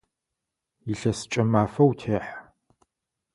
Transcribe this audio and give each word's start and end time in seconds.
Илъэсыкӏэ 0.91 1.43
мафэ 1.51 1.81
утехь! 1.89 2.31